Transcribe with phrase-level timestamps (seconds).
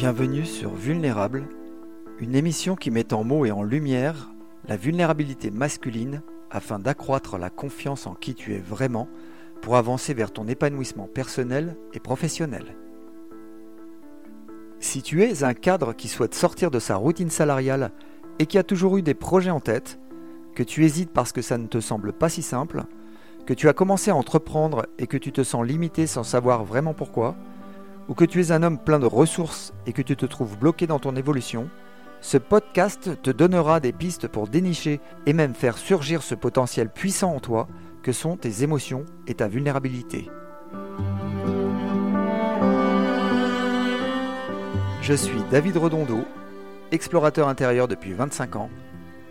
[0.00, 1.46] Bienvenue sur Vulnérable,
[2.20, 4.32] une émission qui met en mots et en lumière
[4.66, 9.08] la vulnérabilité masculine afin d'accroître la confiance en qui tu es vraiment
[9.60, 12.78] pour avancer vers ton épanouissement personnel et professionnel.
[14.78, 17.92] Si tu es un cadre qui souhaite sortir de sa routine salariale
[18.38, 20.00] et qui a toujours eu des projets en tête,
[20.54, 22.84] que tu hésites parce que ça ne te semble pas si simple,
[23.44, 26.94] que tu as commencé à entreprendre et que tu te sens limité sans savoir vraiment
[26.94, 27.36] pourquoi,
[28.10, 30.88] ou que tu es un homme plein de ressources et que tu te trouves bloqué
[30.88, 31.70] dans ton évolution,
[32.20, 37.36] ce podcast te donnera des pistes pour dénicher et même faire surgir ce potentiel puissant
[37.36, 37.68] en toi
[38.02, 40.28] que sont tes émotions et ta vulnérabilité.
[45.02, 46.18] Je suis David Redondo,
[46.90, 48.70] explorateur intérieur depuis 25 ans,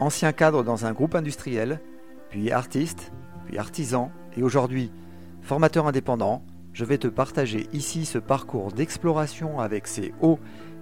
[0.00, 1.80] ancien cadre dans un groupe industriel,
[2.28, 3.10] puis artiste,
[3.46, 4.92] puis artisan et aujourd'hui
[5.40, 6.42] formateur indépendant.
[6.76, 10.38] Je vais te partager ici ce parcours d'exploration avec ses hauts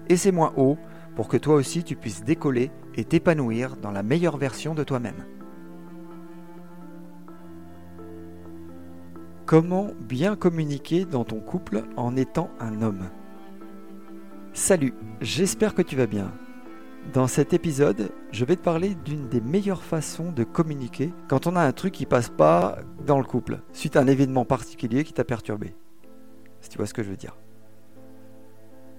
[0.08, 0.76] et ses moins hauts
[1.14, 5.24] pour que toi aussi tu puisses décoller et t'épanouir dans la meilleure version de toi-même.
[9.46, 13.08] Comment bien communiquer dans ton couple en étant un homme?
[14.52, 16.32] Salut, j'espère que tu vas bien.
[17.12, 21.54] Dans cet épisode, je vais te parler d'une des meilleures façons de communiquer quand on
[21.54, 25.12] a un truc qui passe pas dans le couple, suite à un événement particulier qui
[25.12, 25.76] t'a perturbé.
[26.64, 27.36] Si tu vois ce que je veux dire.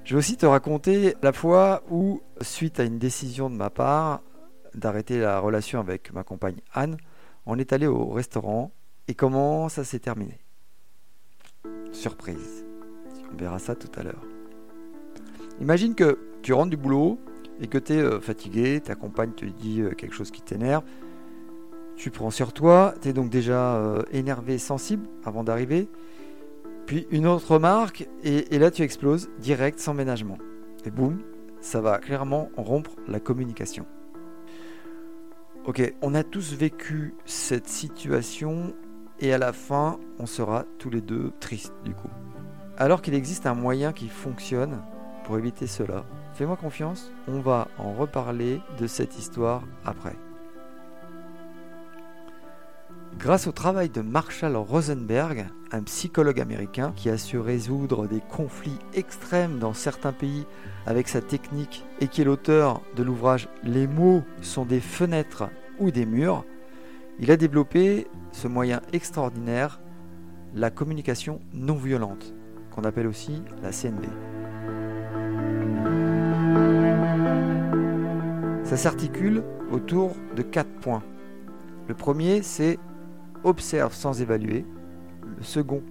[0.03, 4.21] Je vais aussi te raconter la fois où, suite à une décision de ma part
[4.75, 6.97] d'arrêter la relation avec ma compagne Anne,
[7.47, 8.71] on est allé au restaurant
[9.07, 10.37] et comment ça s'est terminé?
[11.91, 12.63] Surprise.
[13.33, 14.23] On verra ça tout à l'heure.
[15.59, 17.17] Imagine que tu rentres du boulot
[17.59, 20.83] et que tu es euh, fatigué, ta compagne te dit euh, quelque chose qui t'énerve.
[21.95, 25.89] Tu prends sur toi, tu es donc déjà euh, énervé, sensible avant d'arriver.
[26.85, 30.37] Puis une autre remarque, et, et, là tu exploses direct sans ménagement.
[30.85, 31.19] Et boum,
[31.59, 33.85] ça va clairement rompre la communication.
[35.65, 38.75] Ok, on a tous vécu cette situation
[39.19, 42.09] et à la fin, on sera tous les deux tristes du coup.
[42.77, 44.83] Alors qu'il existe un moyen qui fonctionne
[45.23, 50.15] pour éviter cela, fais-moi confiance, on va en reparler de cette histoire après.
[53.17, 58.77] Grâce au travail de Marshall Rosenberg, un psychologue américain qui a su résoudre des conflits
[58.93, 60.45] extrêmes dans certains pays
[60.85, 65.49] avec sa technique et qui est l'auteur de l'ouvrage Les mots sont des fenêtres
[65.79, 66.45] ou des murs,
[67.19, 69.79] il a développé ce moyen extraordinaire,
[70.53, 72.33] la communication non violente,
[72.71, 74.07] qu'on appelle aussi la CNV.
[78.65, 81.03] Ça s'articule autour de quatre points.
[81.87, 82.79] Le premier, c'est
[83.45, 84.65] observe sans évaluer.
[85.37, 85.81] Le second,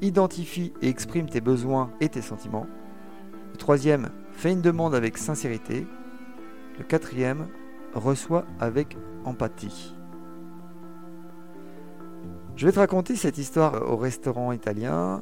[0.00, 2.66] identifie et exprime tes besoins et tes sentiments.
[3.52, 5.86] Le troisième, fais une demande avec sincérité.
[6.78, 7.48] Le quatrième,
[7.94, 9.94] reçoit avec empathie.
[12.56, 15.20] Je vais te raconter cette histoire au restaurant italien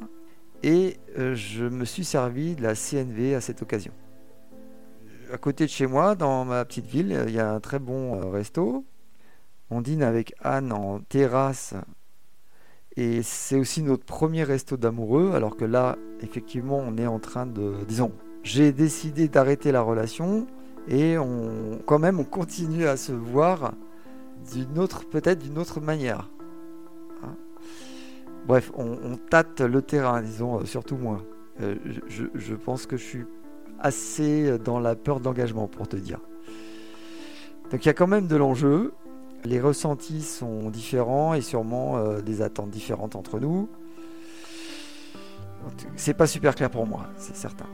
[0.61, 3.93] et euh, je me suis servi de la CNV à cette occasion.
[5.31, 8.19] À côté de chez moi, dans ma petite ville, il y a un très bon
[8.19, 8.83] euh, resto.
[9.71, 11.75] On dîne avec Anne en terrasse
[12.95, 17.45] et c'est aussi notre premier resto d'amoureux, alors que là, effectivement, on est en train
[17.45, 17.73] de...
[17.87, 18.11] Disons,
[18.43, 20.47] j'ai décidé d'arrêter la relation
[20.87, 23.73] et on, quand même, on continue à se voir
[24.51, 26.29] d'une autre, peut-être d'une autre manière.
[27.23, 27.35] Hein?
[28.47, 31.23] Bref, on, tâte le terrain, disons, euh, surtout moi.
[31.61, 31.75] Euh,
[32.07, 33.25] je, je, pense que je suis
[33.79, 36.19] assez dans la peur d'engagement, pour te dire.
[37.71, 38.93] Donc il y a quand même de l'enjeu.
[39.45, 43.69] Les ressentis sont différents et sûrement euh, des attentes différentes entre nous.
[45.95, 47.67] C'est pas super clair pour moi, c'est certain.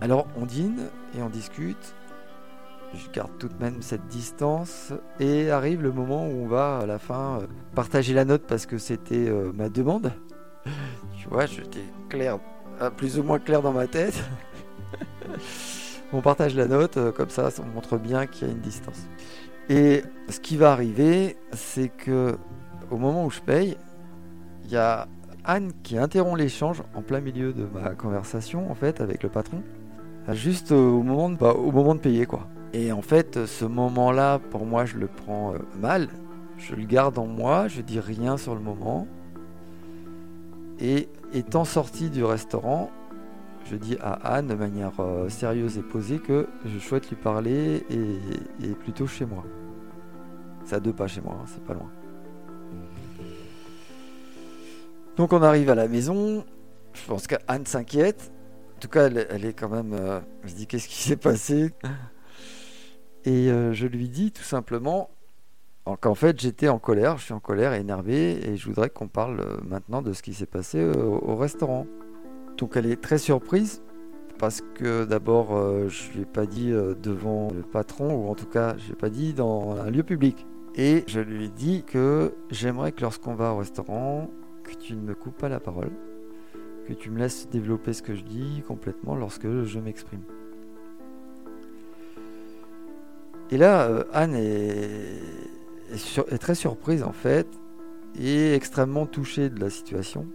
[0.00, 1.94] Alors on dîne et on discute.
[2.94, 6.86] Je garde tout de même cette distance et arrive le moment où on va à
[6.86, 10.12] la fin euh, partager la note parce que c'était euh, ma demande.
[11.16, 12.40] Tu vois, j'étais clair,
[12.96, 14.20] plus ou moins clair dans ma tête.
[16.12, 19.06] on partage la note, comme ça, ça montre bien qu'il y a une distance.
[19.68, 22.36] Et ce qui va arriver, c'est que
[22.90, 23.76] au moment où je paye,
[24.64, 25.08] il y a
[25.44, 29.62] Anne qui interrompt l'échange en plein milieu de ma conversation en fait avec le patron,
[30.32, 31.54] juste au moment de, bah,
[32.00, 32.46] payer quoi.
[32.74, 36.08] Et en fait, ce moment-là, pour moi, je le prends euh, mal.
[36.56, 39.06] Je le garde en moi, je dis rien sur le moment.
[40.80, 42.90] Et étant sorti du restaurant,
[43.70, 47.84] je dis à Anne de manière euh, sérieuse et posée que je souhaite lui parler
[47.90, 49.44] et, et plutôt chez moi.
[50.64, 51.90] C'est à deux pas chez moi, hein, c'est pas loin.
[55.16, 56.44] Donc on arrive à la maison.
[56.94, 58.32] Je pense qu'Anne s'inquiète.
[58.80, 59.92] tout cas, elle, est quand même.
[59.92, 61.72] Euh, je dis qu'est-ce qui s'est passé?
[63.24, 65.10] Et euh, je lui dis tout simplement
[66.00, 69.60] qu'en fait j'étais en colère, je suis en colère, énervé, et je voudrais qu'on parle
[69.64, 71.86] maintenant de ce qui s'est passé au, restaurant.
[72.62, 73.82] Donc elle est très surprise
[74.38, 78.76] parce que d'abord je lui ai pas dit devant le patron ou en tout cas
[78.78, 80.46] je l'ai pas dit dans un lieu public.
[80.76, 84.30] Et je lui ai dit que j'aimerais que lorsqu'on va au restaurant,
[84.62, 85.90] que tu ne me coupes pas la parole,
[86.86, 90.22] que tu me laisses développer ce que je dis complètement lorsque je m'exprime.
[93.50, 95.18] Et là, euh, Anne est,
[96.38, 97.48] très surprise en fait,
[98.16, 100.28] et extrêmement touchée de la situation.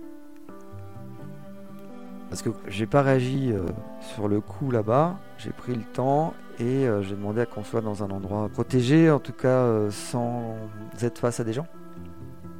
[2.29, 3.63] Parce que j'ai pas réagi euh,
[4.01, 7.81] sur le coup là-bas, j'ai pris le temps et euh, j'ai demandé à qu'on soit
[7.81, 10.55] dans un endroit protégé, en tout cas sans
[11.01, 11.67] être face à des gens.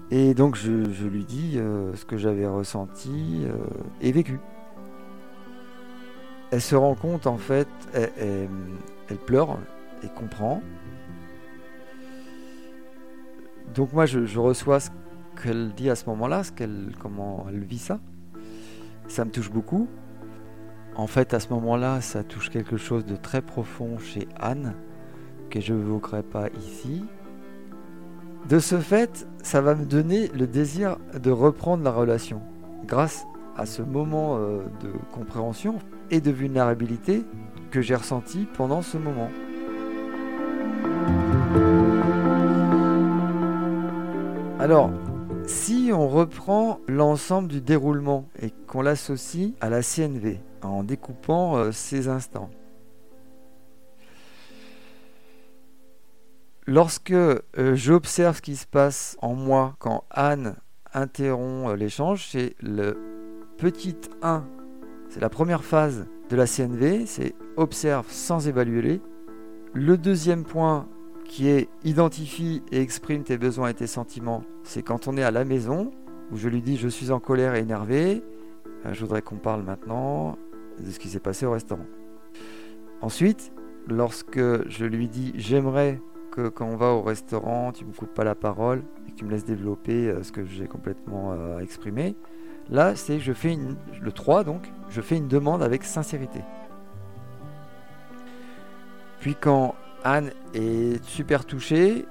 [0.09, 0.71] Et donc je,
[1.05, 3.57] lui dis euh, ce que j'avais ressenti euh,
[4.01, 4.39] et vécu.
[6.51, 8.47] Elle se rend compte en fait, elle,
[9.25, 9.57] pleure
[10.01, 10.61] et comprend.
[13.75, 14.91] Donc moi je, reçois ce
[15.43, 17.99] qu'elle dit à ce moment-là, ce qu'elle, comment elle vit ça.
[19.07, 19.87] Ça me touche beaucoup.
[20.95, 24.73] En fait à ce moment-là ça touche quelque chose de très profond chez Anne
[25.49, 27.03] que je n'évoquerai pas ici.
[28.49, 32.41] De ce fait, ça va me donner le désir de reprendre la relation.
[32.85, 33.25] Grâce
[33.57, 35.79] à ce moment euh, de compréhension
[36.11, 37.25] et de vulnérabilité
[37.71, 39.29] que j'ai ressenti pendant ce moment.
[44.59, 44.91] Alors,
[45.47, 51.71] si on reprend l'ensemble du déroulement et qu'on l'associe à la CNV en découpant euh,
[51.71, 52.49] ces instants,
[56.69, 60.57] Lorsque euh, j'observe ce qui se passe en moi quand Anne
[60.93, 62.97] interrompt euh, l'échange, c'est le
[63.57, 64.43] petit 1.
[65.07, 68.99] C'est la première phase de la CNV, c'est observe sans évaluer.
[69.73, 70.89] Le deuxième point
[71.27, 75.31] qui est identifie et exprime tes besoins et tes sentiments, c'est quand on est à
[75.31, 75.91] la maison,
[76.31, 78.23] où je lui dis je suis en colère et énervé,
[78.85, 80.37] euh, je voudrais qu'on parle maintenant
[80.79, 81.85] de ce qui s'est passé au restaurant.
[83.01, 83.51] Ensuite,
[83.87, 84.39] lorsque
[84.69, 85.99] je lui dis j'aimerais
[86.45, 89.31] quand on va au restaurant, tu me coupes pas la parole et que tu me
[89.31, 92.15] laisses développer euh, ce que j'ai complètement euh, exprimé.
[92.69, 96.41] Là, c'est je fais une, le 3 donc, je fais une demande avec sincérité.
[99.19, 102.05] Puis quand Anne est super touchée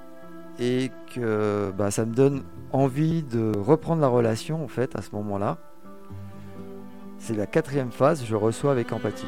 [0.59, 5.11] et que bah, ça me donne envie de reprendre la relation en fait à ce
[5.13, 5.57] moment-là,
[7.17, 9.25] c'est la quatrième phase, je reçois avec empathie.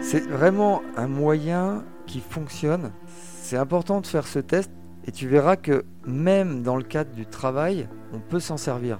[0.00, 2.92] C'est vraiment un moyen qui fonctionne.
[3.06, 4.70] C'est important de faire ce test
[5.04, 8.98] et tu verras que même dans le cadre du travail, on peut s'en servir.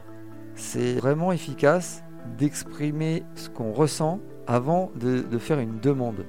[0.54, 2.04] C'est vraiment efficace
[2.38, 6.24] d'exprimer ce qu'on ressent avant de, faire une demande.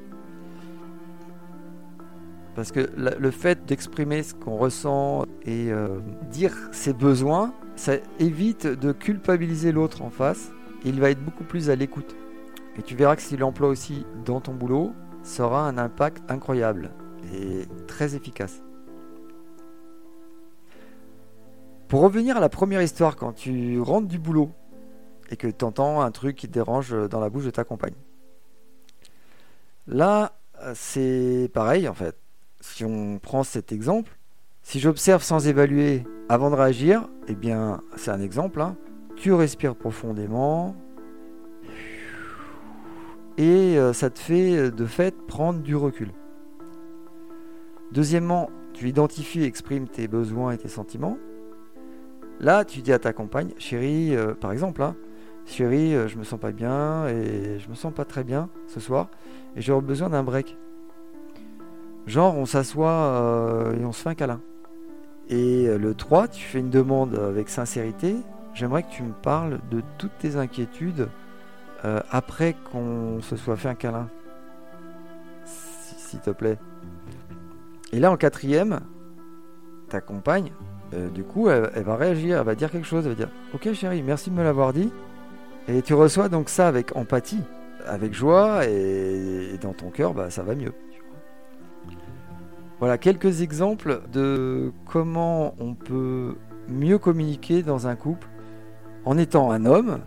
[2.55, 5.99] Parce que le fait d'exprimer ce qu'on ressent et euh,
[6.29, 10.51] dire ses besoins, ça évite de culpabiliser l'autre en face.
[10.85, 12.15] il va être beaucoup plus à l'écoute.
[12.77, 14.93] Et tu verras que si l'emploi aussi dans ton boulot,
[15.23, 16.91] ça aura un impact incroyable
[17.33, 18.61] et très efficace.
[21.87, 24.51] Pour revenir à la première histoire, quand tu rentres du boulot
[25.31, 27.95] et que tu entends un truc qui te dérange dans la bouche de ta compagne.
[29.87, 30.33] Là,
[30.75, 32.15] c'est pareil en fait.
[32.59, 34.15] Si on prend cet exemple,
[34.61, 38.61] si j'observe sans évaluer avant de réagir, eh bien c'est un exemple.
[38.61, 38.77] Hein.
[39.15, 40.75] Tu respires profondément,
[43.37, 46.09] et euh, ça te fait euh, de fait prendre du recul.
[47.91, 51.17] Deuxièmement, tu identifies et exprimes tes besoins et tes sentiments.
[52.39, 54.95] Là, tu dis à ta compagne, chérie, euh, par exemple, hein,
[55.45, 59.09] chérie, je me sens pas bien et je me sens pas très bien ce soir
[59.55, 60.57] et j'aurais besoin d'un break.
[62.07, 64.41] Genre, on s'assoit et on se fait un câlin.
[65.29, 68.15] Et le 3, tu fais une demande avec sincérité.
[68.53, 71.07] J'aimerais que tu me parles de toutes tes inquiétudes
[71.83, 74.09] euh, après qu'on se soit fait un câlin.
[75.45, 76.57] S'il te plaît.
[77.91, 78.81] Et là, en quatrième,
[79.89, 80.51] ta compagne,
[80.93, 83.71] euh, du coup, elle, va réagir, elle va dire quelque chose, elle va dire Ok,
[83.73, 84.91] chérie, merci de me l'avoir dit.
[85.67, 87.43] Et tu reçois donc ça avec empathie,
[87.85, 90.73] avec joie, et, dans ton cœur, bah, ça va mieux.
[92.79, 96.35] Voilà quelques exemples de comment on peut
[96.67, 98.27] mieux communiquer dans un couple
[99.05, 99.99] en étant un homme.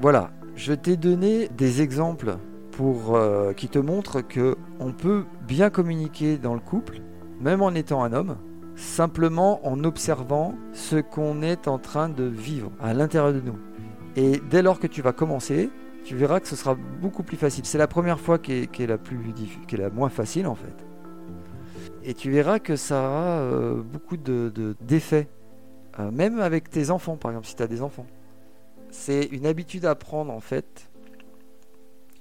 [0.00, 2.36] Voilà, je t'ai donné des exemples
[2.70, 7.00] pour, euh, qui te montrent que on peut bien communiquer dans le couple,
[7.40, 8.36] même en étant un homme,
[8.76, 13.58] simplement en observant ce qu'on est en train de vivre à l'intérieur de nous.
[14.16, 15.70] Et dès lors que tu vas commencer,
[16.04, 17.64] tu verras que ce sera beaucoup plus facile.
[17.64, 19.18] C'est la première fois qui est, la plus
[19.66, 20.74] qui est la moins facile en fait.
[22.02, 25.28] Et tu verras que ça aura euh, beaucoup d'effets.
[25.98, 28.06] De, euh, même avec tes enfants, par exemple, si tu as des enfants.
[28.90, 30.88] C'est une habitude à prendre en fait.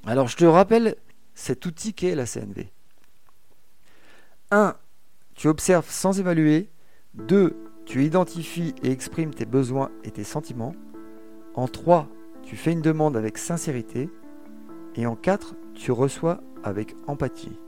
[0.06, 0.96] Alors je te rappelle
[1.34, 2.68] cet outil qu'est la CNV.
[4.52, 4.76] 1.
[5.36, 6.70] Tu observes sans évaluer.
[7.16, 7.56] 2.
[7.86, 10.76] Tu identifies et exprimes tes besoins et tes sentiments.
[11.60, 12.08] En 3.
[12.42, 14.10] Tu fais une demande avec sincérité.
[14.96, 15.56] Et en 4.
[15.76, 17.60] Tu reçois avec empathie.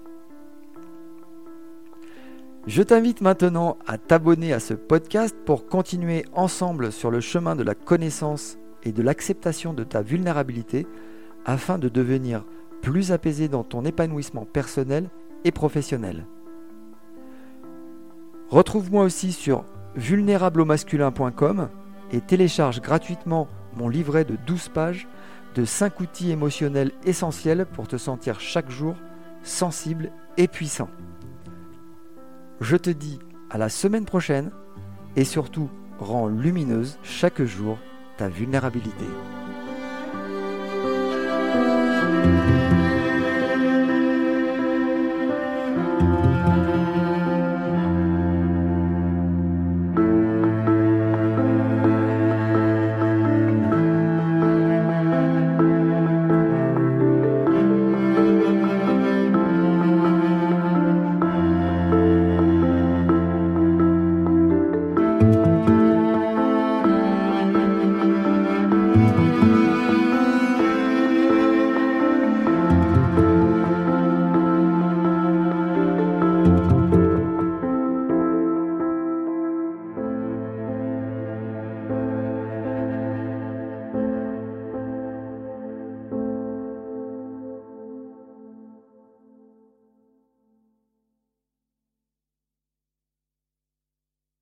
[2.67, 7.63] Je t'invite maintenant à t'abonner à ce podcast pour continuer ensemble sur le chemin de
[7.63, 10.87] la connaissance et de l'acceptation de ta vulnérabilité
[11.43, 12.45] afin de devenir
[12.81, 15.09] plus apaisé dans ton épanouissement personnel
[15.43, 16.27] et professionnel.
[18.47, 21.67] Retrouve-moi aussi sur vulnérableaumasculin.com
[22.13, 25.07] et télécharge gratuitement mon livret de 12 pages
[25.55, 28.95] de 5 outils émotionnels essentiels pour te sentir chaque jour
[29.43, 30.89] sensible et puissant.
[32.61, 34.51] Je te dis à la semaine prochaine
[35.15, 37.77] et surtout rends lumineuse chaque jour
[38.17, 39.05] ta vulnérabilité.